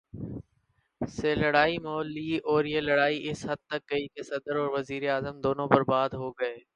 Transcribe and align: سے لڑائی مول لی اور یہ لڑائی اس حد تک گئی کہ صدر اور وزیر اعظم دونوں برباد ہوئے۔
سے 1.01 1.33
لڑائی 1.35 1.77
مول 1.77 2.11
لی 2.11 2.37
اور 2.43 2.65
یہ 2.65 2.81
لڑائی 2.81 3.29
اس 3.29 3.45
حد 3.45 3.57
تک 3.67 3.91
گئی 3.91 4.07
کہ 4.07 4.23
صدر 4.23 4.55
اور 4.55 4.69
وزیر 4.69 5.09
اعظم 5.09 5.39
دونوں 5.41 5.67
برباد 5.67 6.09
ہوئے۔ 6.13 6.53